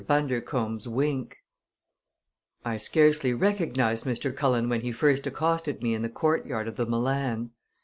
BUNDERCOMBE'S 0.03 0.87
WINK 0.87 1.37
I 2.65 2.77
scarcely 2.77 3.35
recognized 3.35 4.03
Mr. 4.03 4.35
Cullen 4.35 4.67
when 4.67 4.81
he 4.81 4.91
first 4.91 5.27
accosted 5.27 5.83
me 5.83 5.93
in 5.93 6.01
the 6.01 6.09
courtyard 6.09 6.67
of 6.67 6.75
the 6.75 6.87
Milan. 6.87 7.51